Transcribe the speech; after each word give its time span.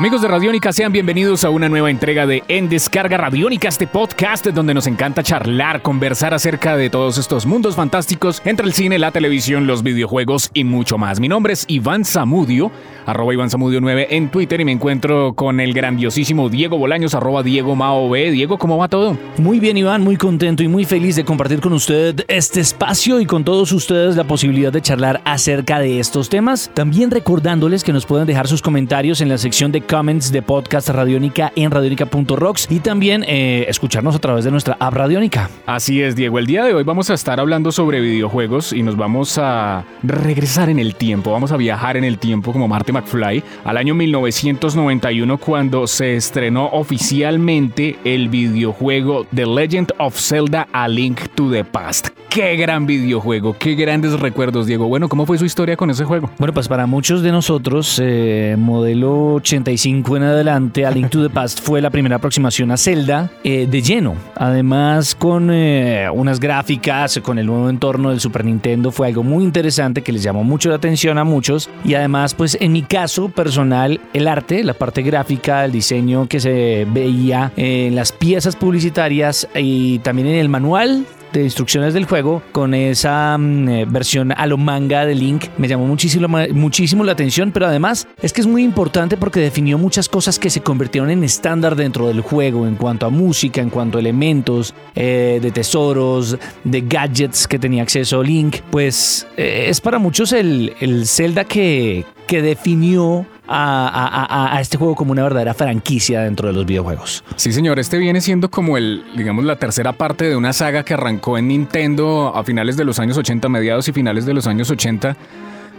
Amigos 0.00 0.22
de 0.22 0.28
Radiónica, 0.28 0.72
sean 0.72 0.92
bienvenidos 0.92 1.44
a 1.44 1.50
una 1.50 1.68
nueva 1.68 1.90
entrega 1.90 2.26
de 2.26 2.42
En 2.48 2.70
Descarga 2.70 3.18
Radiónica, 3.18 3.68
este 3.68 3.86
podcast 3.86 4.46
donde 4.46 4.72
nos 4.72 4.86
encanta 4.86 5.22
charlar, 5.22 5.82
conversar 5.82 6.32
acerca 6.32 6.74
de 6.74 6.88
todos 6.88 7.18
estos 7.18 7.44
mundos 7.44 7.76
fantásticos 7.76 8.40
entre 8.46 8.64
el 8.64 8.72
cine, 8.72 8.98
la 8.98 9.10
televisión, 9.10 9.66
los 9.66 9.82
videojuegos 9.82 10.50
y 10.54 10.64
mucho 10.64 10.96
más. 10.96 11.20
Mi 11.20 11.28
nombre 11.28 11.52
es 11.52 11.66
Iván 11.68 12.06
Zamudio, 12.06 12.72
arroba 13.04 13.34
Iván 13.34 13.50
Zamudio 13.50 13.82
9 13.82 14.06
en 14.12 14.30
Twitter 14.30 14.62
y 14.62 14.64
me 14.64 14.72
encuentro 14.72 15.34
con 15.34 15.60
el 15.60 15.74
grandiosísimo 15.74 16.48
Diego 16.48 16.78
Bolaños, 16.78 17.14
arroba 17.14 17.42
Diego 17.42 17.76
Mao 17.76 18.08
B. 18.08 18.30
Diego, 18.30 18.56
¿cómo 18.56 18.78
va 18.78 18.88
todo? 18.88 19.18
Muy 19.36 19.60
bien, 19.60 19.76
Iván, 19.76 20.02
muy 20.02 20.16
contento 20.16 20.62
y 20.62 20.68
muy 20.68 20.86
feliz 20.86 21.16
de 21.16 21.26
compartir 21.26 21.60
con 21.60 21.74
usted 21.74 22.24
este 22.26 22.60
espacio 22.60 23.20
y 23.20 23.26
con 23.26 23.44
todos 23.44 23.70
ustedes 23.70 24.16
la 24.16 24.24
posibilidad 24.24 24.72
de 24.72 24.80
charlar 24.80 25.20
acerca 25.26 25.78
de 25.78 26.00
estos 26.00 26.30
temas. 26.30 26.70
También 26.72 27.10
recordándoles 27.10 27.84
que 27.84 27.92
nos 27.92 28.06
pueden 28.06 28.26
dejar 28.26 28.48
sus 28.48 28.62
comentarios 28.62 29.20
en 29.20 29.28
la 29.28 29.36
sección 29.36 29.72
de 29.72 29.89
comments 29.90 30.30
de 30.30 30.40
podcast 30.40 30.88
Radiónica 30.88 31.52
en 31.56 31.72
radionica.rocks 31.72 32.68
y 32.70 32.78
también 32.78 33.24
eh, 33.26 33.66
escucharnos 33.68 34.14
a 34.14 34.20
través 34.20 34.44
de 34.44 34.52
nuestra 34.52 34.76
app 34.78 34.94
Radiónica. 34.94 35.50
Así 35.66 36.00
es, 36.00 36.14
Diego. 36.14 36.38
El 36.38 36.46
día 36.46 36.62
de 36.62 36.72
hoy 36.74 36.84
vamos 36.84 37.10
a 37.10 37.14
estar 37.14 37.40
hablando 37.40 37.72
sobre 37.72 38.00
videojuegos 38.00 38.72
y 38.72 38.84
nos 38.84 38.96
vamos 38.96 39.36
a 39.38 39.84
regresar 40.04 40.68
en 40.68 40.78
el 40.78 40.94
tiempo. 40.94 41.32
Vamos 41.32 41.50
a 41.50 41.56
viajar 41.56 41.96
en 41.96 42.04
el 42.04 42.18
tiempo 42.18 42.52
como 42.52 42.68
Marty 42.68 42.92
McFly 42.92 43.42
al 43.64 43.76
año 43.76 43.96
1991 43.96 45.38
cuando 45.38 45.88
se 45.88 46.14
estrenó 46.14 46.66
oficialmente 46.66 47.98
el 48.04 48.28
videojuego 48.28 49.26
The 49.34 49.46
Legend 49.46 49.92
of 49.98 50.16
Zelda 50.16 50.68
A 50.72 50.86
Link 50.86 51.20
to 51.34 51.50
the 51.50 51.64
Past. 51.64 52.10
Qué 52.28 52.54
gran 52.54 52.86
videojuego, 52.86 53.56
qué 53.58 53.74
grandes 53.74 54.20
recuerdos, 54.20 54.68
Diego. 54.68 54.86
Bueno, 54.86 55.08
¿cómo 55.08 55.26
fue 55.26 55.36
su 55.36 55.44
historia 55.44 55.76
con 55.76 55.90
ese 55.90 56.04
juego? 56.04 56.30
Bueno, 56.38 56.54
pues 56.54 56.68
para 56.68 56.86
muchos 56.86 57.22
de 57.22 57.32
nosotros, 57.32 58.00
eh, 58.00 58.54
modelo 58.56 59.34
85 59.34 59.79
en 59.84 60.22
adelante, 60.22 60.84
A 60.84 60.90
Link 60.90 61.10
to 61.10 61.22
the 61.22 61.30
Past 61.30 61.60
fue 61.60 61.80
la 61.80 61.90
primera 61.90 62.16
aproximación 62.16 62.70
a 62.70 62.76
Zelda 62.76 63.30
eh, 63.44 63.66
de 63.70 63.82
lleno. 63.82 64.14
Además, 64.36 65.14
con 65.14 65.50
eh, 65.50 66.08
unas 66.12 66.38
gráficas, 66.38 67.18
con 67.22 67.38
el 67.38 67.46
nuevo 67.46 67.70
entorno 67.70 68.10
del 68.10 68.20
Super 68.20 68.44
Nintendo, 68.44 68.90
fue 68.90 69.06
algo 69.06 69.22
muy 69.22 69.44
interesante 69.44 70.02
que 70.02 70.12
les 70.12 70.22
llamó 70.22 70.44
mucho 70.44 70.68
la 70.68 70.76
atención 70.76 71.18
a 71.18 71.24
muchos. 71.24 71.70
Y 71.84 71.94
además, 71.94 72.34
pues 72.34 72.58
en 72.60 72.72
mi 72.72 72.82
caso 72.82 73.28
personal, 73.28 74.00
el 74.12 74.28
arte, 74.28 74.62
la 74.64 74.74
parte 74.74 75.02
gráfica, 75.02 75.64
el 75.64 75.72
diseño 75.72 76.26
que 76.28 76.40
se 76.40 76.86
veía 76.92 77.52
en 77.56 77.94
las 77.94 78.12
piezas 78.12 78.56
publicitarias 78.56 79.48
y 79.54 80.00
también 80.00 80.28
en 80.28 80.36
el 80.36 80.48
manual 80.48 81.06
de 81.32 81.42
instrucciones 81.42 81.94
del 81.94 82.04
juego 82.04 82.42
con 82.52 82.74
esa 82.74 83.36
mm, 83.38 83.68
eh, 83.68 83.86
versión 83.88 84.32
a 84.32 84.46
lo 84.46 84.56
manga 84.56 85.06
de 85.06 85.14
Link 85.14 85.46
me 85.58 85.68
llamó 85.68 85.86
muchísimo, 85.86 86.28
muchísimo 86.52 87.04
la 87.04 87.12
atención, 87.12 87.52
pero 87.52 87.66
además 87.66 88.08
es 88.22 88.32
que 88.32 88.40
es 88.40 88.46
muy 88.46 88.62
importante 88.62 89.16
porque 89.16 89.40
definió 89.40 89.78
muchas 89.78 90.08
cosas 90.08 90.38
que 90.38 90.50
se 90.50 90.60
convirtieron 90.60 91.10
en 91.10 91.24
estándar 91.24 91.76
dentro 91.76 92.08
del 92.08 92.20
juego 92.20 92.66
en 92.66 92.76
cuanto 92.76 93.06
a 93.06 93.10
música, 93.10 93.60
en 93.60 93.70
cuanto 93.70 93.98
a 93.98 94.00
elementos 94.00 94.74
eh, 94.94 95.38
de 95.42 95.50
tesoros, 95.50 96.36
de 96.64 96.80
gadgets 96.82 97.46
que 97.46 97.58
tenía 97.58 97.82
acceso 97.82 98.22
Link. 98.22 98.58
Pues 98.70 99.26
eh, 99.36 99.66
es 99.68 99.80
para 99.80 99.98
muchos 99.98 100.32
el, 100.32 100.74
el 100.80 101.06
Zelda 101.06 101.44
que, 101.44 102.04
que 102.30 102.42
definió 102.42 103.26
a, 103.48 104.56
este 104.60 104.76
juego 104.76 104.94
como 104.94 105.10
una 105.10 105.24
verdadera 105.24 105.52
franquicia 105.52 106.20
dentro 106.20 106.46
de 106.46 106.54
los 106.54 106.64
videojuegos. 106.64 107.24
Sí, 107.34 107.52
señor, 107.52 107.80
este 107.80 107.98
viene 107.98 108.20
siendo 108.20 108.52
como 108.52 108.76
el, 108.76 109.02
digamos, 109.16 109.44
la 109.44 109.56
tercera 109.56 109.94
parte 109.94 110.28
de 110.28 110.36
una 110.36 110.52
saga 110.52 110.84
que 110.84 110.94
arrancó 110.94 111.38
en 111.38 111.48
Nintendo 111.48 112.32
a 112.32 112.44
finales 112.44 112.76
de 112.76 112.84
los 112.84 113.00
años 113.00 113.18
80, 113.18 113.48
mediados 113.48 113.88
y 113.88 113.92
finales 113.92 114.26
de 114.26 114.34
los 114.34 114.46
años 114.46 114.70
80, 114.70 115.16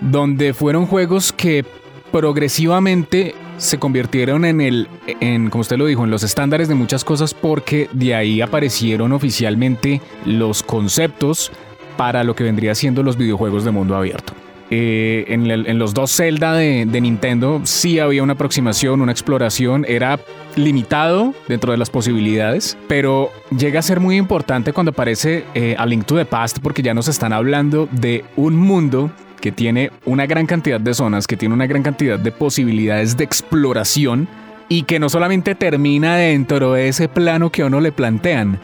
donde 0.01 0.53
fueron 0.53 0.87
juegos 0.87 1.31
que 1.31 1.63
progresivamente 2.11 3.33
se 3.55 3.79
convirtieron 3.79 4.43
en 4.43 4.59
el, 4.59 4.89
en, 5.21 5.49
como 5.49 5.61
usted 5.61 5.77
lo 5.77 5.85
dijo, 5.85 6.03
en 6.03 6.11
los 6.11 6.23
estándares 6.23 6.67
de 6.67 6.75
muchas 6.75 7.05
cosas 7.05 7.33
porque 7.33 7.87
de 7.93 8.13
ahí 8.13 8.41
aparecieron 8.41 9.13
oficialmente 9.13 10.01
los 10.25 10.63
conceptos 10.63 11.49
para 11.95 12.25
lo 12.25 12.35
que 12.35 12.43
vendría 12.43 12.75
siendo 12.75 13.03
los 13.03 13.15
videojuegos 13.15 13.63
de 13.63 13.71
mundo 13.71 13.95
abierto. 13.95 14.33
Eh, 14.73 15.25
en, 15.27 15.79
los 15.79 15.93
dos 15.93 16.15
Zelda 16.15 16.53
de, 16.53 16.85
de, 16.85 17.01
Nintendo 17.01 17.59
sí 17.65 17.99
había 17.99 18.23
una 18.23 18.33
aproximación, 18.33 19.01
una 19.01 19.11
exploración, 19.11 19.85
era 19.85 20.17
limitado 20.55 21.33
dentro 21.49 21.73
de 21.73 21.77
las 21.77 21.89
posibilidades, 21.89 22.77
pero 22.87 23.31
llega 23.55 23.79
a 23.79 23.83
ser 23.83 23.99
muy 23.99 24.15
importante 24.15 24.71
cuando 24.71 24.91
aparece 24.91 25.43
eh, 25.55 25.75
A 25.77 25.85
Link 25.85 26.05
to 26.05 26.15
the 26.15 26.23
Past 26.23 26.59
porque 26.59 26.81
ya 26.81 26.93
nos 26.93 27.09
están 27.09 27.33
hablando 27.33 27.89
de 27.91 28.23
un 28.37 28.55
mundo 28.55 29.11
que 29.41 29.51
tiene 29.51 29.91
una 30.05 30.25
gran 30.25 30.45
cantidad 30.45 30.79
de 30.79 30.93
zonas, 30.93 31.27
que 31.27 31.35
tiene 31.35 31.53
una 31.53 31.67
gran 31.67 31.83
cantidad 31.83 32.17
de 32.17 32.31
posibilidades 32.31 33.17
de 33.17 33.25
exploración 33.25 34.29
y 34.69 34.83
que 34.83 34.99
no 34.99 35.09
solamente 35.09 35.53
termina 35.53 36.15
dentro 36.15 36.73
de 36.73 36.87
ese 36.87 37.09
plano 37.09 37.49
que 37.49 37.63
a 37.63 37.65
uno 37.65 37.81
le 37.81 37.91
plantean, 37.91 38.57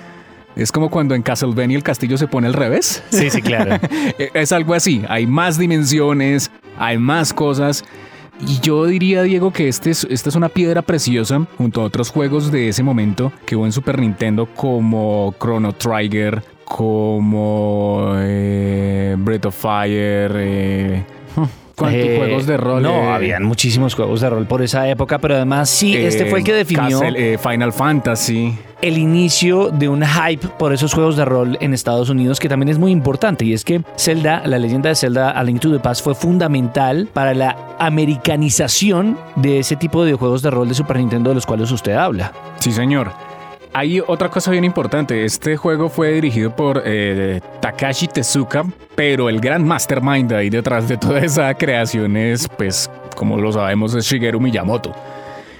es 0.57 0.71
como 0.71 0.89
cuando 0.89 1.13
en 1.13 1.21
Castlevania 1.21 1.77
el 1.77 1.83
castillo 1.83 2.17
se 2.17 2.27
pone 2.27 2.47
al 2.47 2.53
revés. 2.53 3.03
Sí, 3.11 3.29
sí, 3.29 3.41
claro. 3.41 3.79
es 4.33 4.51
algo 4.51 4.73
así. 4.73 5.03
Hay 5.07 5.27
más 5.27 5.57
dimensiones, 5.57 6.51
hay 6.77 6.97
más 6.97 7.33
cosas. 7.33 7.85
Y 8.45 8.59
yo 8.59 8.85
diría, 8.85 9.23
Diego, 9.23 9.51
que 9.51 9.67
este 9.67 9.91
es, 9.91 10.05
esta 10.09 10.29
es 10.29 10.35
una 10.35 10.49
piedra 10.49 10.81
preciosa 10.81 11.45
junto 11.57 11.81
a 11.81 11.85
otros 11.85 12.09
juegos 12.09 12.51
de 12.51 12.69
ese 12.69 12.83
momento 12.83 13.31
que 13.45 13.55
hubo 13.55 13.65
en 13.65 13.71
Super 13.71 13.99
Nintendo 13.99 14.47
como 14.47 15.33
Chrono 15.39 15.73
Trigger, 15.73 16.43
como 16.65 18.13
eh, 18.17 19.15
Breath 19.17 19.45
of 19.45 19.55
Fire. 19.55 20.31
Eh, 20.35 21.03
¿Cuántos 21.77 22.01
Eh, 22.05 22.15
juegos 22.17 22.47
de 22.47 22.57
rol? 22.57 22.81
No, 22.81 23.03
eh, 23.03 23.13
habían 23.13 23.43
muchísimos 23.43 23.93
juegos 23.93 24.21
de 24.21 24.29
rol 24.31 24.47
por 24.47 24.63
esa 24.63 24.89
época, 24.89 25.19
pero 25.19 25.35
además 25.35 25.69
sí, 25.69 25.95
este 25.95 26.25
fue 26.25 26.39
el 26.39 26.45
que 26.45 26.51
eh, 26.51 26.55
definió 26.55 26.99
Castle- 26.99 27.33
eh, 27.33 27.37
Final 27.37 27.71
Fantasy. 27.71 28.57
el 28.81 28.97
inicio 28.97 29.69
de 29.69 29.87
un 29.87 30.03
hype 30.03 30.47
por 30.57 30.73
esos 30.73 30.93
juegos 30.93 31.15
de 31.17 31.25
rol 31.25 31.55
en 31.61 31.73
Estados 31.75 32.09
Unidos 32.09 32.39
que 32.39 32.47
también 32.49 32.69
es 32.69 32.77
muy 32.79 32.91
importante 32.91 33.45
y 33.45 33.53
es 33.53 33.63
que 33.63 33.81
Zelda, 33.95 34.41
la 34.45 34.57
leyenda 34.59 34.89
de 34.89 34.95
Zelda 34.95 35.31
A 35.31 35.43
Link 35.43 35.59
to 35.59 35.71
the 35.71 35.79
Past 35.79 36.03
fue 36.03 36.13
fundamental 36.15 37.07
para 37.13 37.33
la 37.35 37.55
americanización 37.79 39.17
de 39.35 39.59
ese 39.59 39.75
tipo 39.75 40.03
de 40.03 40.13
juegos 40.13 40.41
de 40.41 40.49
rol 40.51 40.67
de 40.67 40.73
Super 40.75 40.97
Nintendo 40.97 41.29
de 41.29 41.35
los 41.35 41.45
cuales 41.45 41.71
usted 41.71 41.93
habla. 41.93 42.31
Sí, 42.59 42.71
señor. 42.71 43.11
Hay 43.77 44.01
otra 44.07 44.27
cosa 44.27 44.49
bien 44.49 44.63
importante. 44.63 45.23
Este 45.23 45.55
juego 45.55 45.87
fue 45.87 46.13
dirigido 46.13 46.55
por 46.55 46.81
eh, 46.83 47.41
Takashi 47.59 48.07
Tezuka, 48.07 48.65
pero 48.95 49.29
el 49.29 49.39
gran 49.39 49.63
mastermind 49.67 50.33
ahí 50.33 50.49
detrás 50.49 50.89
de 50.89 50.97
toda 50.97 51.19
esa 51.19 51.53
creación 51.53 52.17
es, 52.17 52.47
pues, 52.47 52.89
como 53.15 53.37
lo 53.37 53.51
sabemos, 53.51 53.93
es 53.93 54.03
Shigeru 54.05 54.39
Miyamoto. 54.39 54.95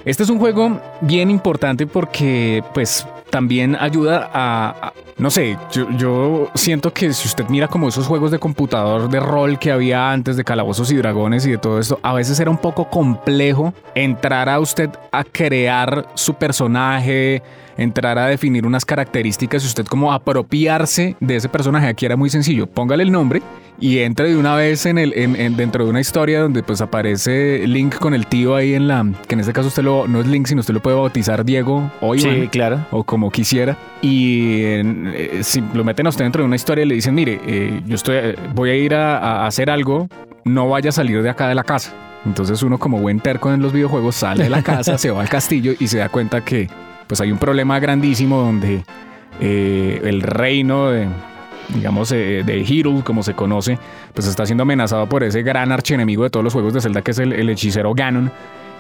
Este 0.04 0.24
es 0.24 0.32
un 0.32 0.40
juego 0.40 0.82
bien 1.00 1.30
importante 1.30 1.86
porque, 1.86 2.64
pues, 2.74 3.06
también 3.30 3.76
ayuda 3.80 4.30
a, 4.34 4.70
a- 4.88 4.94
no 5.18 5.32
sé, 5.32 5.58
yo, 5.72 5.88
yo 5.98 6.50
siento 6.54 6.94
que 6.94 7.12
si 7.12 7.28
usted 7.28 7.46
mira 7.50 7.68
como 7.68 7.88
esos 7.88 8.06
juegos 8.06 8.30
de 8.30 8.38
computador 8.38 9.10
de 9.10 9.20
rol 9.20 9.58
que 9.58 9.72
había 9.72 10.12
antes 10.12 10.38
de 10.38 10.44
Calabozos 10.44 10.92
y 10.92 10.96
Dragones 10.96 11.44
y 11.48 11.52
de 11.52 11.58
todo 11.58 11.80
esto, 11.80 12.00
a 12.04 12.14
veces 12.14 12.40
era 12.40 12.52
un 12.52 12.58
poco 12.60 12.88
complejo 12.90 13.74
entrar 13.96 14.48
a 14.48 14.60
usted 14.60 14.92
a 15.12 15.24
crear 15.24 16.06
su 16.14 16.36
personaje, 16.36 17.42
entrar 17.78 18.20
a 18.20 18.28
definir 18.28 18.66
unas 18.68 18.86
características 18.86 19.64
y 19.64 19.68
usted 19.68 19.86
como 19.88 20.14
apropiarse 20.14 21.16
de 21.20 21.36
ese 21.38 21.50
personaje. 21.50 21.88
Aquí 21.88 22.06
era 22.06 22.16
muy 22.16 22.30
sencillo, 22.30 22.68
póngale 22.68 23.02
el 23.02 23.12
nombre 23.12 23.42
y 23.80 24.00
entre 24.00 24.30
de 24.30 24.38
una 24.38 24.56
vez 24.56 24.86
en 24.86 24.98
el, 25.00 25.14
en- 25.16 25.36
en- 25.36 25.56
dentro 25.56 25.84
de 25.84 25.90
una 25.90 26.00
historia 26.00 26.42
donde 26.42 26.62
pues 26.62 26.80
aparece 26.82 27.64
Link 27.68 27.96
con 27.98 28.14
el 28.14 28.28
tío 28.28 28.56
ahí 28.56 28.74
en 28.76 28.88
la, 28.88 29.04
que 29.28 29.34
en 29.36 29.40
este 29.40 29.54
caso 29.54 29.68
usted 29.70 29.84
lo, 29.84 30.08
no 30.08 30.20
es 30.22 30.28
Link, 30.28 30.46
sino 30.48 30.62
usted 30.62 30.74
lo 30.76 30.80
puede 30.82 30.96
bautizar 30.98 31.44
Diego 31.44 31.92
o 32.02 32.14
Iván 32.16 32.48
claro. 32.48 32.86
o 32.92 33.04
como 33.04 33.17
quisiera. 33.32 33.78
Y 34.02 34.62
eh, 34.64 35.40
si 35.44 35.64
lo 35.74 35.84
meten 35.84 36.06
a 36.06 36.10
usted 36.10 36.26
dentro 36.26 36.42
de 36.42 36.48
una 36.48 36.56
historia 36.56 36.84
y 36.84 36.88
le 36.88 36.96
dicen, 36.96 37.16
mire, 37.16 37.40
eh, 37.46 37.82
yo 37.86 37.96
estoy, 37.96 38.16
eh, 38.18 38.36
voy 38.54 38.70
a 38.70 38.76
ir 38.76 38.96
a, 38.96 39.46
hacer 39.46 39.70
algo, 39.70 40.08
no 40.44 40.70
vaya 40.70 40.90
a 40.90 40.92
salir 40.92 41.22
de 41.22 41.30
acá 41.30 41.48
de 41.48 41.56
la 41.56 41.64
casa. 41.64 41.94
Entonces 42.26 42.62
uno 42.64 42.78
como 42.78 43.00
buen 43.00 43.20
terco 43.20 43.52
en 43.52 43.62
los 43.62 43.74
videojuegos 43.74 44.16
sale 44.16 44.44
de 44.44 44.50
la 44.50 44.62
casa, 44.62 44.98
se 44.98 45.12
va 45.12 45.22
al 45.22 45.30
castillo 45.30 45.74
y 45.80 45.88
se 45.88 45.98
da 45.98 46.10
cuenta 46.10 46.44
que 46.44 46.70
pues 47.08 47.22
hay 47.22 47.32
un 47.32 47.38
problema 47.38 47.80
grandísimo 47.80 48.42
donde 48.42 48.84
el 49.40 50.22
reino 50.22 50.90
de, 50.90 51.08
digamos, 51.70 52.10
de 52.10 52.66
Hyrule, 52.68 53.04
como 53.04 53.24
se 53.24 53.34
conoce, 53.34 53.78
pues 54.14 54.28
está 54.28 54.46
siendo 54.46 54.64
amenazado 54.64 55.08
por 55.08 55.24
ese 55.24 55.42
gran 55.42 55.72
archienemigo 55.72 56.24
de 56.24 56.30
todos 56.30 56.44
los 56.44 56.52
juegos 56.52 56.74
de 56.74 56.82
Zelda 56.82 57.02
que 57.02 57.12
es 57.12 57.20
el, 57.20 57.32
el 57.32 57.50
hechicero 57.50 57.94
Ganon. 57.94 58.32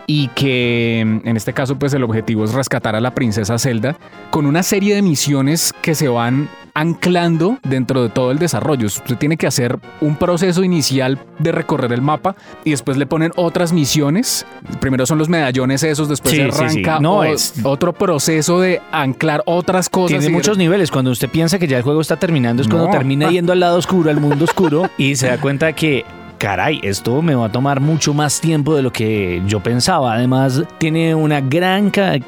Y 0.10 0.30
que 0.30 1.02
en 1.02 1.36
este 1.38 1.52
caso 1.54 1.78
pues 1.78 1.94
el 1.94 2.02
objetivo 2.04 2.46
es 2.46 2.54
rescatar 2.54 2.96
a 2.96 3.02
la 3.02 3.14
princesa 3.14 3.60
Zelda 3.60 3.98
con 4.32 4.46
una 4.46 4.64
serie 4.64 4.96
de 4.96 5.02
misiones 5.02 5.74
que 5.82 5.96
se 5.96 6.08
van 6.08 6.48
anclando 6.74 7.58
dentro 7.64 8.04
de 8.04 8.10
todo 8.10 8.32
el 8.32 8.40
desarrollo. 8.40 8.86
Usted 8.88 9.18
tiene 9.18 9.36
que 9.36 9.48
hacer 9.48 9.80
un 10.00 10.16
proceso 10.16 10.64
inicial 10.64 11.20
de 11.40 11.52
recorrer 11.52 11.92
el 11.92 12.02
mapa 12.02 12.36
y 12.64 12.70
después 12.72 12.98
le 12.98 13.06
ponen 13.06 13.32
otras 13.36 13.74
misiones. 13.74 14.46
Primero 14.80 15.06
son 15.06 15.18
los 15.18 15.28
medallones 15.28 15.84
esos, 15.84 16.08
después 16.08 16.36
Sí, 16.36 16.38
se 16.42 16.52
sí, 16.52 16.58
sí. 16.58 16.64
arranca 16.64 17.00
No, 17.02 17.18
o- 17.18 17.24
es- 17.24 17.56
otro 17.64 17.94
proceso 17.94 18.60
de 18.62 18.80
anclar 18.92 19.42
otras 19.46 19.90
cosas. 19.90 20.20
Tiene 20.20 20.34
muchos 20.34 20.58
niveles. 20.58 20.92
Cuando 20.92 21.12
usted 21.12 21.30
piensa 21.30 21.58
que 21.60 21.68
ya 21.68 21.78
el 21.78 21.84
juego 21.84 22.00
está 22.00 22.16
terminando, 22.18 22.62
es 22.62 22.68
cuando 22.68 22.86
No. 22.86 22.92
termina 22.92 23.30
yendo 23.30 23.52
al 23.54 23.60
lado 23.60 23.78
oscuro, 23.78 24.10
al 24.10 24.22
mundo 24.22 24.46
oscuro, 24.46 24.90
y 24.98 25.16
se 25.16 25.28
da 25.28 25.38
cuenta 25.40 25.74
que. 25.74 26.06
Caray, 26.38 26.80
esto 26.84 27.22
me 27.22 27.34
va 27.36 27.48
a 27.48 27.52
tomar 27.52 27.80
mucho 27.80 28.14
más 28.14 28.40
tiempo 28.40 28.76
de 28.76 28.82
lo 28.84 28.92
que 28.92 29.42
yo 29.48 29.60
pensaba. 29.62 30.14
Además, 30.14 30.62
tiene 30.78 31.16
una 31.16 31.42
gran 31.42 31.90
ca- 31.90 32.20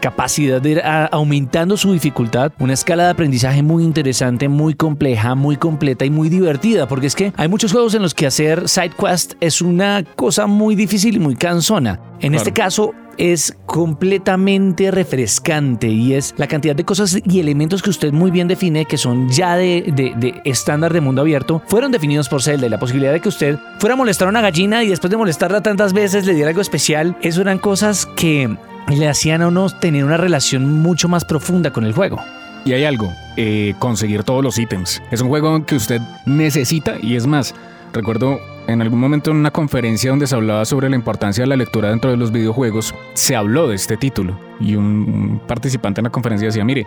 capacidad 0.00 0.60
de 0.60 0.70
ir 0.70 0.82
aumentando 1.10 1.76
su 1.76 1.92
dificultad, 1.92 2.52
una 2.58 2.72
escala 2.72 3.04
de 3.04 3.10
aprendizaje 3.10 3.62
muy 3.62 3.84
interesante, 3.84 4.48
muy 4.48 4.74
compleja, 4.74 5.34
muy 5.34 5.56
completa 5.56 6.04
y 6.04 6.10
muy 6.10 6.28
divertida. 6.28 6.88
Porque 6.88 7.06
es 7.08 7.14
que 7.14 7.32
hay 7.36 7.48
muchos 7.48 7.72
juegos 7.72 7.94
en 7.94 8.02
los 8.02 8.14
que 8.14 8.26
hacer 8.26 8.68
side 8.68 8.92
quest 8.98 9.34
es 9.40 9.60
una 9.60 10.02
cosa 10.16 10.46
muy 10.46 10.74
difícil 10.74 11.16
y 11.16 11.18
muy 11.18 11.36
cansona. 11.36 12.00
En 12.20 12.34
este 12.34 12.52
caso, 12.52 12.94
es 13.18 13.56
completamente 13.66 14.90
refrescante 14.90 15.88
y 15.88 16.14
es 16.14 16.34
la 16.36 16.46
cantidad 16.46 16.76
de 16.76 16.84
cosas 16.84 17.18
y 17.24 17.40
elementos 17.40 17.82
que 17.82 17.90
usted 17.90 18.12
muy 18.12 18.30
bien 18.30 18.46
define 18.48 18.84
que 18.84 18.96
son 18.96 19.28
ya 19.28 19.56
de, 19.56 19.92
de- 19.94 20.14
de 20.16 20.40
estándar 20.44 20.92
de 20.92 21.00
mundo 21.00 21.22
abierto 21.22 21.62
fueron 21.66 21.90
definidos 21.92 22.28
por 22.28 22.42
Zelda 22.42 22.66
y 22.66 22.70
la 22.70 22.78
posibilidad 22.78 23.12
de 23.12 23.20
que 23.20 23.28
usted 23.28 23.58
fuera 23.80 23.94
a 23.94 23.96
molestar 23.96 24.28
a 24.28 24.30
una 24.30 24.40
gallina 24.40 24.84
y 24.84 24.88
después 24.88 25.10
de 25.10 25.16
molestarla 25.16 25.62
tantas 25.62 25.92
veces 25.92 26.26
le 26.26 26.34
diera 26.34 26.48
algo 26.50 26.60
especial, 26.62 27.16
eso 27.20 27.40
eran 27.40 27.58
cosas 27.58 28.06
que 28.16 28.56
le 28.88 29.08
hacían 29.08 29.42
a 29.42 29.48
uno 29.48 29.68
tener 29.68 30.04
una 30.04 30.16
relación 30.16 30.80
mucho 30.80 31.08
más 31.08 31.24
profunda 31.24 31.72
con 31.72 31.84
el 31.84 31.92
juego. 31.92 32.18
Y 32.64 32.72
hay 32.72 32.84
algo, 32.84 33.12
eh, 33.36 33.74
conseguir 33.78 34.22
todos 34.22 34.42
los 34.44 34.58
ítems. 34.58 35.02
Es 35.10 35.20
un 35.20 35.28
juego 35.28 35.64
que 35.66 35.74
usted 35.76 36.00
necesita 36.26 36.96
y 37.02 37.16
es 37.16 37.26
más, 37.26 37.54
recuerdo 37.92 38.38
en 38.68 38.82
algún 38.82 39.00
momento 39.00 39.30
en 39.30 39.38
una 39.38 39.50
conferencia 39.50 40.10
donde 40.10 40.26
se 40.26 40.34
hablaba 40.34 40.64
sobre 40.64 40.88
la 40.90 40.96
importancia 40.96 41.42
de 41.42 41.48
la 41.48 41.56
lectura 41.56 41.88
dentro 41.90 42.10
de 42.10 42.16
los 42.18 42.30
videojuegos, 42.30 42.94
se 43.14 43.34
habló 43.34 43.66
de 43.68 43.74
este 43.74 43.96
título 43.96 44.38
y 44.60 44.76
un, 44.76 45.40
participante 45.48 46.00
en 46.00 46.04
la 46.04 46.10
conferencia 46.10 46.46
decía, 46.48 46.64
mire, 46.64 46.86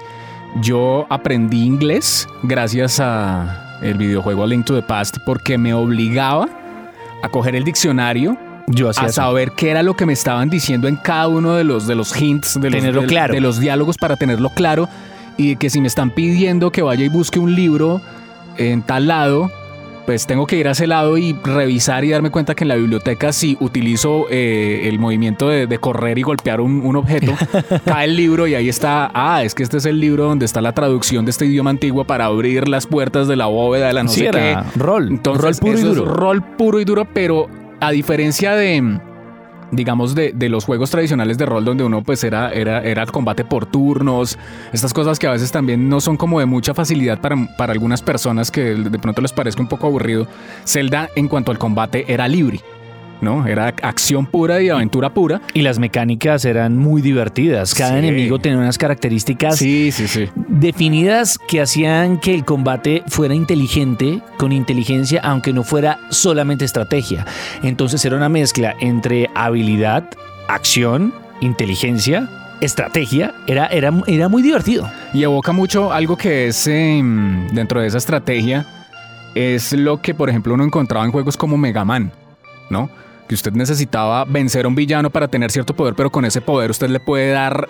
yo 0.62 1.07
aprendí 1.10 1.63
inglés 1.66 2.28
gracias 2.44 3.00
a 3.00 3.80
el 3.81 3.98
videojuego 3.98 4.44
A 4.44 4.48
Link 4.48 4.66
to 4.66 4.75
the 4.75 4.83
Past 4.83 5.18
porque 5.25 5.57
me 5.57 5.74
obligaba 5.74 6.48
a 7.24 7.30
coger 7.30 7.56
el 7.56 7.63
diccionario 7.63 8.38
Yo 8.68 8.89
a 8.89 8.92
eso. 8.92 9.07
saber 9.10 9.54
qué 9.54 9.72
era 9.72 9.81
lo 9.81 9.95
que 9.95 10.06
me 10.06 10.13
estaban 10.13 10.50
diciendo 10.51 10.88
en 10.88 10.98
cada 10.98 11.27
uno 11.30 11.56
de 11.56 11.63
los, 11.63 11.88
de 11.88 11.95
los 11.95 12.16
hints, 12.19 12.60
de 12.62 12.69
los, 12.69 12.80
Tenerlo 12.80 13.01
de- 13.01 13.07
claro. 13.07 13.34
de 13.34 13.42
los 13.42 13.60
diálogos 13.60 13.98
para 13.98 14.18
tenerlo 14.18 14.50
claro 14.50 14.88
y 15.38 15.56
que 15.56 15.69
si 15.72 15.81
me 15.81 15.88
están 15.88 16.12
pidiendo 16.12 16.72
que 16.72 16.84
vaya 16.84 17.04
y 17.06 17.10
busque 17.10 17.39
un 17.39 17.56
libro 17.56 18.01
en 18.57 18.84
tal 18.84 19.07
lado, 19.07 19.50
pues 20.06 20.25
tengo 20.27 20.45
que 20.48 20.57
ir 20.57 20.68
a 20.68 20.71
ese 20.71 20.88
lado 20.88 21.18
y 21.18 21.33
revisar 21.44 22.03
y 22.03 22.09
darme 22.09 22.31
cuenta 22.31 22.56
que 22.56 22.63
en 22.63 22.69
la 22.69 22.75
biblioteca 22.75 23.31
si 23.33 23.57
utilizo 23.59 24.25
eh, 24.30 24.81
el 24.89 25.00
movimiento 25.00 25.48
de, 25.50 25.68
de 25.68 25.77
correr 25.80 26.18
y 26.18 26.24
golpear 26.24 26.59
un, 26.62 26.81
un 26.86 26.95
objeto, 26.95 27.33
cae 27.86 28.06
el 28.06 28.15
libro 28.15 28.48
y 28.48 28.56
ahí 28.56 28.68
está, 28.69 29.12
ah, 29.13 29.44
es 29.44 29.53
que 29.56 29.63
este 29.63 29.77
es 29.77 29.86
el 29.86 30.00
libro 30.00 30.25
donde 30.25 30.45
está 30.45 30.62
la 30.62 30.74
traducción 30.74 31.25
de 31.25 31.31
este 31.31 31.45
idioma 31.45 31.69
antiguo 31.69 32.03
para 32.06 32.25
abrir 32.25 32.68
las 32.68 32.88
puertas 32.88 33.27
de 33.27 33.36
la 33.36 33.45
bóveda 33.45 33.88
de 33.88 33.94
la 33.94 34.03
no 34.03 34.09
Sí, 34.09 34.21
sé 34.21 34.27
era 34.27 34.65
qué. 34.74 34.80
rol, 34.80 35.07
Entonces, 35.09 35.44
rol 35.44 35.56
puro 35.56 35.80
y 35.80 35.81
duro. 35.83 36.06
rol 36.06 36.44
puro 36.57 36.80
y 36.80 36.86
duro, 36.86 37.06
pero 37.13 37.48
a 37.80 37.92
diferencia 37.92 38.56
de, 38.56 39.00
digamos, 39.71 40.15
de, 40.15 40.33
de 40.33 40.50
los 40.50 40.65
juegos 40.65 40.91
tradicionales 40.91 41.38
de 41.38 41.45
rol 41.45 41.65
donde 41.65 41.83
uno 41.83 42.03
pues 42.03 42.23
era, 42.23 42.51
era, 42.51 42.81
era 42.83 43.03
el 43.03 43.12
combate 43.12 43.44
por 43.44 43.65
turnos, 43.65 44.38
estas 44.73 44.94
cosas 44.94 45.19
que 45.19 45.27
a 45.27 45.31
veces 45.31 45.51
también 45.51 45.89
no 45.89 46.01
son 46.01 46.18
como 46.18 46.39
de 46.39 46.45
mucha 46.45 46.73
facilidad 46.73 47.19
para, 47.19 47.35
para 47.57 47.73
algunas 47.73 48.01
personas 48.01 48.51
que 48.51 48.75
de 48.75 49.00
pronto 49.00 49.21
les 49.21 49.31
parezca 49.31 49.62
un 49.62 49.68
poco 49.68 49.88
aburrido, 49.88 50.27
Zelda 50.65 51.09
en 51.15 51.27
cuanto 51.27 51.51
al 51.51 51.57
combate 51.57 52.06
era 52.12 52.27
libre. 52.27 52.59
¿No? 53.21 53.45
Era 53.45 53.68
acción 53.83 54.25
pura 54.25 54.62
y 54.62 54.69
aventura 54.69 55.13
pura. 55.13 55.41
Y 55.53 55.62
las 55.62 55.77
mecánicas 55.77 56.44
eran 56.44 56.75
muy 56.77 57.03
divertidas. 57.03 57.75
Cada 57.75 57.91
Sí. 57.91 57.97
enemigo 58.00 58.39
tenía 58.39 58.57
unas 58.57 58.79
características 58.79 59.57
Sí, 59.57 59.91
sí, 59.91 60.07
sí. 60.07 60.27
definidas 60.47 61.38
que 61.47 61.62
hacían 61.62 62.18
que 62.19 62.33
el 62.33 62.44
combate 62.45 63.03
fuera 63.07 63.35
inteligente, 63.35 64.21
con 64.38 64.51
inteligencia, 64.51 65.21
aunque 65.23 65.53
no 65.53 65.63
fuera 65.63 66.00
solamente 66.09 66.65
estrategia. 66.65 67.25
Entonces 67.62 68.03
era 68.06 68.15
una 68.18 68.27
mezcla 68.29 68.75
entre 68.79 69.29
habilidad, 69.35 70.03
acción, 70.47 71.13
inteligencia, 71.41 72.27
estrategia. 72.59 73.33
Era, 73.47 73.67
era, 73.67 73.91
era 74.07 74.29
muy 74.29 74.41
divertido. 74.41 74.89
Y 75.13 75.21
evoca 75.24 75.51
mucho 75.51 75.94
algo 75.94 76.17
que 76.17 76.47
es 76.47 76.65
em, 76.67 77.47
dentro 77.50 77.81
de 77.81 77.88
esa 77.88 77.97
estrategia, 78.00 78.65
es 79.35 79.74
lo 79.74 80.01
que 80.01 80.13
por 80.15 80.29
ejemplo 80.29 80.53
uno 80.53 80.63
encontraba 80.63 81.06
en 81.06 81.12
juegos 81.12 81.38
como 81.38 81.57
Mega 81.57 81.85
Man, 81.85 82.12
¿no? 82.69 82.89
Que 83.31 83.36
usted 83.36 83.54
necesitaba 83.54 84.25
vencer 84.25 84.66
a 84.66 84.68
un 84.68 84.75
villano 84.75 85.10
para 85.10 85.30
tener 85.30 85.51
cierto 85.51 85.74
poder, 85.74 85.94
pero 85.95 86.10
con 86.10 86.25
ese 86.25 86.42
poder 86.42 86.69
usted 86.69 86.89
le 86.89 87.00
puede 87.00 87.31
dar, 87.31 87.69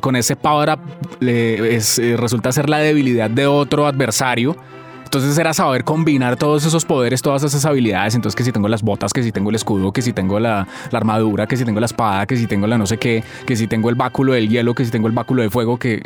con 0.00 0.16
ese 0.16 0.34
power 0.34 0.70
up, 0.70 0.78
le- 1.20 1.76
eh, 1.76 2.16
resulta 2.16 2.50
ser 2.52 2.70
la 2.70 2.78
debilidad 2.78 3.28
de 3.28 3.46
otro 3.46 3.86
adversario. 3.86 4.56
Entonces 5.04 5.36
era 5.36 5.52
saber 5.52 5.84
combinar 5.84 6.36
todos 6.36 6.64
esos 6.64 6.86
poderes, 6.86 7.20
todas 7.20 7.42
esas 7.42 7.66
habilidades. 7.66 8.14
Entonces 8.14 8.34
que 8.34 8.44
si 8.44 8.50
tengo 8.50 8.66
las 8.66 8.80
botas, 8.80 9.12
que 9.12 9.22
si 9.22 9.30
tengo 9.30 9.50
el 9.50 9.56
escudo, 9.56 9.92
que 9.92 10.00
si 10.00 10.14
tengo 10.14 10.40
la, 10.40 10.66
la 10.90 10.98
armadura, 10.98 11.46
que 11.46 11.58
si 11.58 11.66
tengo 11.66 11.80
la 11.80 11.86
espada, 11.86 12.24
que 12.24 12.38
si 12.38 12.46
tengo 12.46 12.66
la 12.66 12.78
no 12.78 12.86
sé 12.86 12.96
qué, 12.96 13.22
que 13.44 13.56
si 13.56 13.66
tengo 13.66 13.90
el 13.90 13.96
báculo 13.96 14.32
del 14.32 14.48
hielo, 14.48 14.74
que 14.74 14.86
si 14.86 14.90
tengo 14.90 15.06
el 15.06 15.12
báculo 15.12 15.42
de 15.42 15.50
fuego, 15.50 15.78
que 15.78 16.00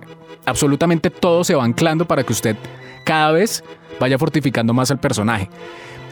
absolutamente 0.45 1.11
todo 1.11 1.45
se 1.45 1.55
va 1.55 1.63
anclando 1.63 2.05
para 2.05 2.25
que 2.25 2.33
usted 2.33 2.57
cada 3.05 3.31
vez 3.31 3.63
vaya 4.01 4.19
fortificando 4.19 4.75
más 4.75 4.91
al 4.91 4.99
personaje. 4.99 5.49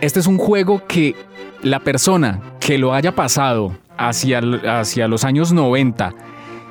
Este 0.00 0.21
es 0.21 0.29
un 0.29 0.39
juego 0.39 0.87
que 0.87 1.17
la 1.62 1.81
persona 1.81 2.41
que 2.67 2.79
lo 2.79 2.93
haya 2.95 3.13
pasado 3.13 3.77
hacia, 3.97 4.41
hacia 4.81 5.09
los 5.09 5.25
años 5.25 5.53
90 5.53 6.13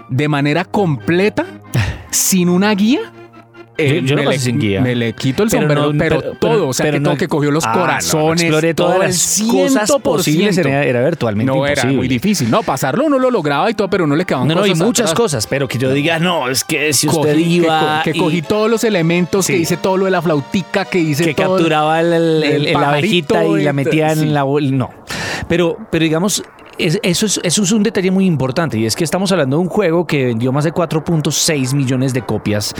de 0.09 0.27
manera 0.27 0.65
completa, 0.65 1.45
sin 2.11 2.49
una 2.49 2.71
guía, 2.75 3.11
eh, 3.77 3.99
Yo- 4.01 4.07
yo 4.07 4.15
lo 4.15 4.23
me, 4.23 4.29
le, 4.29 4.39
sin 4.39 4.57
guía. 4.59 4.79
me 4.81 4.95
le 4.95 5.11
quito 5.13 5.43
el 5.43 5.49
Pero 5.49 5.61
sombrero, 5.63 5.91
no- 5.91 5.99
pero, 5.99 6.19
pero- 6.21 6.33
todo, 6.39 6.67
o 6.69 6.73
sea, 6.73 6.85
pero 6.85 6.93
que 6.95 6.99
no- 7.01 7.09
todo 7.09 7.17
que 7.17 7.27
cogió 7.27 7.51
los 7.51 7.65
Ah, 7.65 7.69
no, 7.73 7.75
no, 7.75 7.81
corazones, 7.81 8.41
exploré 8.43 8.73
todas 8.73 8.99
las 8.99 9.43
cosas 9.51 9.89
100%. 9.89 10.01
posibles, 10.01 10.57
era, 10.57 10.83
era 10.85 11.03
virtualmente 11.03 11.51
No, 11.51 11.57
imposible. 11.57 11.81
era 11.81 11.91
muy 11.91 12.07
difícil. 12.07 12.49
No, 12.51 12.63
pasarlo 12.63 13.03
uno 13.05 13.19
lo 13.19 13.29
lograba 13.31 13.69
y 13.69 13.73
todo, 13.73 13.89
pero 13.89 14.05
uno 14.05 14.15
le 14.15 14.23
quedaban 14.23 14.47
No, 14.47 14.55
no, 14.55 14.65
y 14.65 14.69
cosas 14.69 14.85
muchas 14.87 15.05
atrás. 15.11 15.17
cosas, 15.19 15.47
pero 15.47 15.67
que 15.67 15.77
yo 15.77 15.91
diga, 15.91 16.19
no, 16.19 16.49
es 16.49 16.63
que 16.63 16.93
si 16.93 17.07
usted 17.09 17.33
que 17.35 17.41
iba 17.41 17.97
co- 17.97 18.03
que, 18.11 18.17
y- 18.17 18.19
cogí 18.19 18.41
todos 18.41 18.69
los 18.69 18.83
elementos, 18.85 19.45
Sí. 19.45 19.53
que 19.53 19.59
hice 19.59 19.75
todo 19.77 19.97
lo 19.97 20.05
de 20.05 20.11
la 20.11 20.21
flautica, 20.21 20.85
que 20.85 20.99
hice 20.99 21.25
que 21.25 21.33
todo 21.33 21.57
el- 21.57 21.63
capturaba 21.63 21.99
el, 21.99 22.13
el- 22.13 22.43
el 22.43 22.67
el- 22.67 22.73
la 22.73 22.89
abejita 22.89 23.43
y 23.43 23.61
la 23.63 23.73
metía 23.73 24.11
en 24.13 24.19
sí. 24.19 24.25
la 24.27 24.41
No. 24.41 24.89
Pero, 25.47 25.77
pero 25.91 26.03
digamos, 26.03 26.43
es- 26.77 26.99
eso, 27.03 27.25
es, 27.25 27.39
eso 27.43 27.63
es 27.63 27.71
un 27.71 27.83
detalle 27.83 28.11
muy 28.11 28.25
importante 28.25 28.77
y 28.77 28.85
es 28.85 28.95
que 28.95 29.03
estamos 29.03 29.31
hablando 29.31 29.57
de 29.57 29.63
un 29.63 29.69
juego 29.69 30.05
que 30.05 30.25
vendió 30.25 30.51
más 30.51 30.63
de 30.65 30.73
4.6 30.73 31.73
millones 31.73 32.13
de 32.13 32.21
copias 32.21 32.73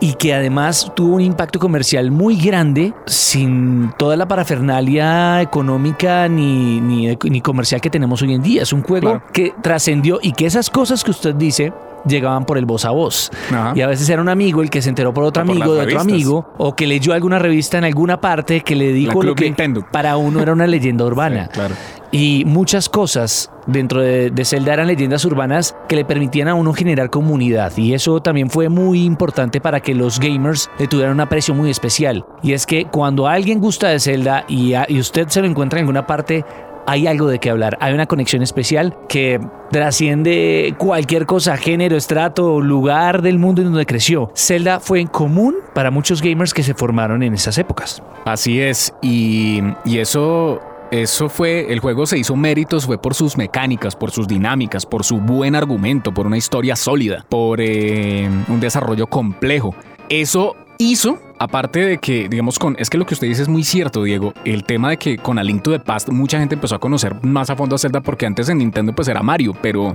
y 0.00 0.14
que 0.14 0.34
además 0.34 0.90
tuvo 0.96 1.14
un 1.14 1.20
impacto 1.20 1.58
comercial 1.58 2.10
muy 2.10 2.36
grande 2.36 2.92
sin 3.06 3.92
toda 3.98 4.16
la 4.16 4.26
parafernalia 4.26 5.40
económica 5.42 6.28
ni, 6.28 6.80
ni, 6.80 7.16
ni 7.22 7.40
comercial 7.40 7.80
que 7.80 7.90
tenemos 7.90 8.20
hoy 8.22 8.34
en 8.34 8.42
día. 8.42 8.62
Es 8.62 8.72
un 8.72 8.82
juego 8.82 9.10
Claro. 9.10 9.22
que 9.32 9.52
trascendió 9.62 10.18
y 10.22 10.32
que 10.32 10.46
esas 10.46 10.68
cosas 10.70 11.04
que 11.04 11.10
usted 11.10 11.34
dice 11.34 11.72
llegaban 12.06 12.44
por 12.44 12.58
el 12.58 12.66
voz 12.66 12.84
a 12.84 12.90
voz. 12.90 13.30
Ajá. 13.50 13.72
Y 13.74 13.80
a 13.82 13.86
veces 13.86 14.08
era 14.08 14.20
un 14.22 14.28
amigo 14.28 14.62
el 14.62 14.70
que 14.70 14.82
se 14.82 14.88
enteró 14.88 15.12
por 15.14 15.24
otro 15.24 15.42
O 15.42 15.46
por 15.46 15.54
amigo 15.56 15.74
de 15.74 15.80
otro 15.82 16.00
amigo 16.00 16.46
o 16.58 16.74
que 16.74 16.86
leyó 16.86 17.12
alguna 17.12 17.38
revista 17.38 17.78
en 17.78 17.84
alguna 17.84 18.20
parte 18.20 18.60
que 18.60 18.74
le 18.76 18.92
dijo 18.92 19.22
lo 19.22 19.34
que 19.34 19.44
Nintendo. 19.44 19.84
para 19.90 20.16
uno 20.16 20.40
era 20.40 20.52
una 20.52 20.66
leyenda 20.66 21.04
urbana. 21.04 21.44
Sí, 21.44 21.50
claro. 21.52 21.74
Y 22.12 22.42
muchas 22.44 22.88
cosas 22.88 23.52
dentro 23.68 24.00
de, 24.00 24.30
de 24.30 24.44
Zelda 24.44 24.72
eran 24.72 24.88
leyendas 24.88 25.24
urbanas 25.24 25.76
que 25.88 25.94
le 25.94 26.04
permitían 26.04 26.48
a 26.48 26.54
uno 26.54 26.72
generar 26.72 27.08
comunidad. 27.08 27.72
Y 27.76 27.94
eso 27.94 28.20
también 28.20 28.50
fue 28.50 28.68
muy 28.68 29.04
importante 29.04 29.60
para 29.60 29.78
que 29.80 29.94
los 29.94 30.18
gamers 30.18 30.68
le 30.80 30.88
tuvieran 30.88 31.12
un 31.14 31.20
aprecio 31.20 31.54
muy 31.54 31.70
especial. 31.70 32.24
Y 32.42 32.52
es 32.52 32.66
que 32.66 32.86
cuando 32.86 33.28
alguien 33.28 33.60
gusta 33.60 33.88
de 33.88 34.00
Zelda 34.00 34.44
y, 34.48 34.74
a- 34.74 34.86
y 34.88 34.98
usted 34.98 35.28
se 35.28 35.40
lo 35.40 35.46
encuentra 35.46 35.78
en 35.78 35.84
alguna 35.84 36.04
parte, 36.04 36.44
hay 36.90 37.06
algo 37.06 37.28
de 37.28 37.38
qué 37.38 37.50
hablar. 37.50 37.78
Hay 37.80 37.94
una 37.94 38.06
conexión 38.06 38.42
especial 38.42 38.96
que 39.08 39.40
trasciende 39.70 40.74
cualquier 40.76 41.24
cosa, 41.24 41.56
género, 41.56 41.96
estrato, 41.96 42.60
lugar 42.60 43.22
del 43.22 43.38
mundo 43.38 43.62
en 43.62 43.68
donde 43.68 43.86
creció. 43.86 44.32
Zelda 44.34 44.80
fue 44.80 45.00
en 45.00 45.06
común 45.06 45.54
para 45.72 45.92
muchos 45.92 46.20
gamers 46.20 46.52
que 46.52 46.64
se 46.64 46.74
formaron 46.74 47.22
en 47.22 47.32
esas 47.34 47.58
épocas. 47.58 48.02
Así 48.24 48.60
es, 48.60 48.92
y, 49.02 49.62
eso, 49.84 50.60
eso 50.90 51.28
fue, 51.28 51.72
el 51.72 51.78
juego 51.78 52.06
se 52.06 52.18
hizo 52.18 52.34
méritos, 52.34 52.86
fue 52.86 53.00
por 53.00 53.14
sus 53.14 53.36
mecánicas, 53.36 53.94
por 53.94 54.10
sus 54.10 54.26
dinámicas, 54.26 54.84
por 54.84 55.04
su 55.04 55.18
buen 55.18 55.54
argumento, 55.54 56.12
por 56.12 56.26
una 56.26 56.38
historia 56.38 56.74
sólida, 56.74 57.24
por 57.28 57.60
eh, 57.60 58.28
un 58.48 58.58
desarrollo 58.58 59.06
complejo. 59.06 59.76
Eso 60.08 60.56
hizo, 60.80 61.18
aparte 61.38 61.80
de 61.80 61.98
que, 61.98 62.28
digamos, 62.28 62.58
con. 62.58 62.76
Es 62.78 62.90
que 62.90 62.98
lo 62.98 63.06
que 63.06 63.14
usted 63.14 63.28
dice 63.28 63.42
es 63.42 63.48
muy 63.48 63.62
cierto, 63.62 64.02
Diego. 64.02 64.32
El 64.44 64.64
tema 64.64 64.90
de 64.90 64.96
que 64.96 65.18
con 65.18 65.38
A 65.38 65.44
Link 65.44 65.62
to 65.62 65.70
the 65.70 65.78
Past 65.78 66.08
mucha 66.08 66.38
gente 66.38 66.54
empezó 66.56 66.74
a 66.74 66.78
conocer 66.78 67.14
más 67.22 67.50
a 67.50 67.56
fondo 67.56 67.76
a 67.76 67.78
Zelda 67.78 68.00
porque 68.00 68.26
antes 68.26 68.48
en 68.48 68.58
Nintendo 68.58 68.92
pues 68.94 69.06
era 69.08 69.22
Mario, 69.22 69.54
pero 69.60 69.94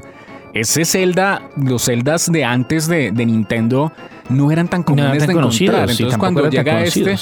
ese 0.53 0.85
Zelda, 0.85 1.49
los 1.57 1.85
Zeldas 1.85 2.31
de 2.31 2.45
antes 2.45 2.87
de, 2.87 3.11
de 3.11 3.25
Nintendo 3.25 3.91
no 4.29 4.51
eran 4.51 4.67
tan 4.67 4.83
comunes 4.83 5.19
tan 5.19 5.27
de 5.27 5.33
encontrar. 5.33 5.89
Entonces 5.89 6.17
cuando 6.17 6.49
llega 6.49 6.81
este, 6.83 7.15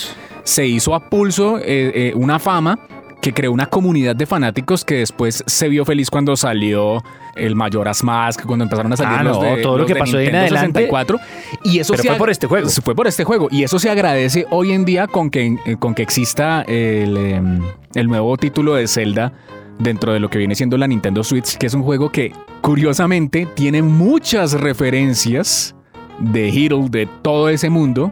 se 0.43 0.67
hizo 0.67 0.93
a 0.93 1.10
pulso 1.10 1.58
eh, 1.58 1.63
eh, 1.65 2.13
una 2.15 2.39
fama 2.39 2.77
que 3.24 3.34
creó 3.34 3.53
una 3.53 3.68
comunidad 3.68 4.15
de 4.18 4.25
fanáticos 4.25 4.84
que 4.84 4.96
después 4.96 5.44
se 5.48 5.70
vio 5.70 5.86
feliz 5.86 6.10
cuando 6.10 6.36
salió 6.36 7.01
el 7.36 7.56
Majora's 7.56 8.03
Mask, 8.03 8.46
cuando 8.46 8.63
empezaron 8.65 8.92
a 8.92 8.98
salir 8.98 9.18
Ah, 9.20 9.24
los 9.24 9.39
no, 9.39 9.44
de, 9.56 9.62
todo 9.63 9.74
lo 9.74 9.77
los 9.80 9.88
que 9.88 9.94
de 9.94 10.00
pasó 10.01 10.18
de 10.18 10.24
ahí 10.24 10.27
en 10.27 10.34
Nintendo 10.34 10.56
adelante. 10.58 10.80
64. 10.82 11.20
Y 11.63 11.80
eso 11.80 11.94
Pero 11.94 12.03
se 12.03 12.10
fue 12.10 12.18
por 12.18 12.30
este 12.30 12.48
juego. 12.48 12.70
Fue 12.70 12.96
por 12.96 13.08
este 13.08 13.24
juego. 13.24 13.48
Y 13.50 13.63
eso 13.63 13.80
se 13.80 13.89
agradece 13.89 14.46
hoy 14.51 14.74
en 14.74 14.84
día 14.84 15.08
con 15.08 15.30
que, 15.30 15.58
eh, 15.65 15.77
con 15.80 15.96
que 15.96 16.03
exista 16.03 16.63
el, 16.63 17.15
em, 17.15 17.62
el 17.96 18.08
nuevo 18.10 18.36
título 18.36 18.75
de 18.75 18.88
Zelda 18.89 19.32
dentro 19.80 20.12
de 20.12 20.20
lo 20.20 20.30
que 20.30 20.38
viene 20.38 20.53
siendo 20.53 20.77
la 20.77 20.86
Nintendo 20.88 21.24
Switch, 21.24 21.58
que 21.58 21.68
es 21.68 21.74
un 21.74 21.82
juego 21.84 22.12
que 22.12 22.34
curiosamente 22.62 23.48
tiene 23.56 23.82
muchas 23.82 24.51
referencias 24.53 25.74
de 26.20 26.50
Hero, 26.50 26.88
de 26.89 27.08
todo 27.22 27.48
ese 27.50 27.70
mundo 27.70 28.12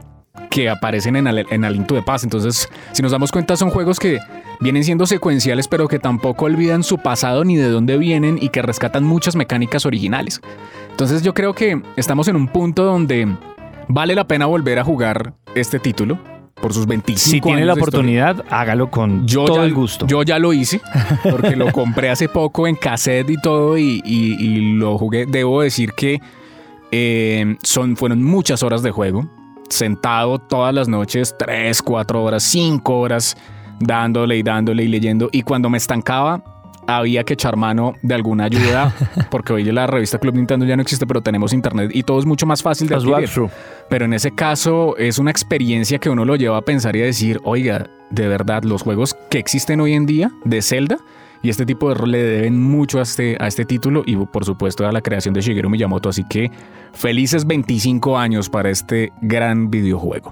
que 0.50 0.70
aparecen 0.70 1.15
en, 1.18 1.27
Al- 1.27 1.46
en 1.50 1.65
Aliento 1.65 1.96
de 1.96 2.01
Paz. 2.01 2.24
Entonces, 2.24 2.70
si 2.94 3.01
nos 3.01 3.12
damos 3.12 3.32
cuenta, 3.32 3.56
son 3.58 3.70
juegos 3.70 4.00
que 4.00 4.18
vienen 4.62 4.84
siendo 4.84 5.06
secuenciales, 5.06 5.68
pero 5.68 5.88
que 5.88 6.00
tampoco 6.00 6.46
olvidan 6.46 6.84
su 6.84 6.98
pasado 7.00 7.44
ni 7.44 7.56
de 7.58 7.70
dónde 7.70 7.98
vienen 7.98 8.38
y 8.41 8.50
que 8.50 8.62
rescatan 8.62 9.03
muchas 9.03 9.36
mecánicas 9.36 9.86
originales. 9.86 10.39
Entonces, 10.91 11.22
yo 11.24 11.34
creo 11.34 11.53
que 11.53 11.82
estamos 11.98 12.27
en 12.27 12.36
un 12.36 12.48
punto 12.48 12.84
donde 12.84 13.27
vale 13.88 14.15
la 14.15 14.25
pena 14.27 14.46
volver 14.46 14.80
a 14.80 14.84
jugar 14.84 15.34
este 15.56 15.80
título 15.80 16.18
por 16.62 16.74
sus 16.74 16.86
25 16.86 17.20
Si 17.32 17.41
tiene 17.41 17.63
años 17.63 17.68
la 17.68 17.74
historia. 17.74 17.82
oportunidad, 18.00 18.46
hágalo 18.51 18.91
con 18.91 19.25
Yo 19.27 19.46
todo 19.46 19.58
ya, 19.58 19.63
el 19.63 19.74
gusto. 19.74 20.06
Yo 20.06 20.22
ya 20.22 20.38
lo 20.38 20.53
hice, 20.53 20.80
porque 21.32 21.56
lo 21.56 21.72
compré 21.72 22.10
hace 22.12 22.30
poco 22.30 22.68
en 22.68 22.75
cassette 22.75 23.30
y 23.32 23.38
todo, 23.38 23.77
y, 23.80 24.00
y- 24.06 24.36
y 24.39 24.75
lo 24.75 24.98
jugué. 25.00 25.25
Debo 25.25 25.62
decir 25.63 25.94
que 25.94 26.20
eh, 26.91 27.56
son, 27.63 27.96
fueron 27.98 28.24
muchas 28.24 28.62
horas 28.63 28.84
de 28.84 28.91
juego, 28.91 29.27
sentado 29.70 30.38
todas 30.39 30.74
las 30.74 30.88
noches, 30.88 31.36
3, 31.39 31.82
4 31.82 32.24
horas, 32.24 32.44
5 32.44 33.00
horas, 33.00 33.38
dándole 33.82 34.38
y 34.38 34.44
dándole 34.44 34.84
y 34.84 34.88
leyendo. 34.88 35.30
Y 35.32 35.44
cuando 35.44 35.70
me 35.70 35.78
estancaba, 35.78 36.44
había 36.88 37.24
que 37.24 37.34
echar 37.34 37.58
mano 37.58 37.94
de 38.02 38.16
alguna 38.16 38.46
ayuda, 38.46 38.94
porque 39.32 39.54
hoy 39.54 39.64
la 39.64 39.88
revista 39.88 40.20
Club 40.20 40.36
Nintendo 40.36 40.66
ya 40.66 40.76
no 40.76 40.82
existe, 40.82 41.06
pero 41.06 41.22
tenemos 41.22 41.54
internet 41.54 41.92
y 41.94 42.04
todo 42.04 42.20
es 42.20 42.26
mucho 42.26 42.46
más 42.46 42.62
fácil 42.62 42.88
de 42.88 42.96
adquirir. 42.96 43.30
Pero 43.90 44.06
en 44.06 44.14
ese 44.14 44.32
caso 44.32 44.96
es 44.98 45.20
una 45.20 45.32
experiencia 45.32 46.00
que 46.00 46.10
uno 46.10 46.26
lo 46.26 46.36
lleva 46.36 46.58
a 46.58 46.62
pensar 46.62 46.96
y 46.96 47.02
a 47.02 47.06
decir, 47.06 47.40
oiga, 47.44 47.90
de 48.10 48.28
verdad, 48.28 48.64
los 48.64 48.82
juegos 48.82 49.16
que 49.30 49.40
existen 49.40 49.82
hoy 49.82 49.94
en 49.94 50.06
día 50.06 50.32
de 50.44 50.62
Zelda 50.62 50.98
y 51.44 51.50
este 51.50 51.66
tipo 51.66 51.90
de 51.90 51.96
rol 51.96 52.12
le 52.12 52.22
deben 52.22 52.62
mucho 52.62 53.00
a 53.00 53.04
este, 53.04 53.36
a 53.40 53.48
este 53.48 53.66
título 53.66 54.04
y 54.06 54.16
por 54.16 54.46
supuesto 54.46 54.88
a 54.88 54.92
la 54.92 55.02
creación 55.02 55.34
de 55.34 55.42
Shigeru 55.42 55.70
Miyamoto. 55.70 56.10
Así 56.10 56.24
que 56.24 56.52
felices 56.94 57.46
25 57.46 58.18
años 58.18 58.50
para 58.50 58.70
este 58.70 59.12
gran 59.22 59.72
videojuego. 59.72 60.32